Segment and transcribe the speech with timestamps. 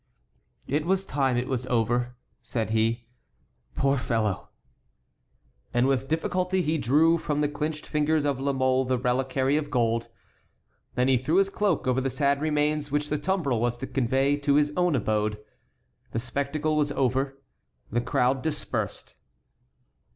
[0.65, 3.05] "It was time it was over," said he.
[3.75, 4.49] "Poor fellow!"
[5.75, 9.69] And with difficulty he drew from the clinched fingers of La Mole the reliquary of
[9.69, 10.07] gold.
[10.95, 14.37] Then he threw his cloak over the sad remains which the tumbril was to convey
[14.37, 15.37] to his own abode.
[16.13, 17.39] The spectacle over,
[17.91, 19.13] the crowd dispersed.